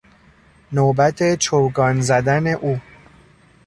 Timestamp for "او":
2.47-2.79